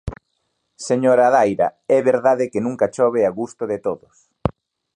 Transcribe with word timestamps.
Señora 0.87 1.27
Daira, 1.35 1.67
é 1.97 1.99
verdade 2.11 2.49
que 2.51 2.63
nunca 2.67 2.91
chove 2.95 3.21
a 3.25 3.31
gusto 3.39 3.63
de 3.71 3.77
todos. 3.85 4.15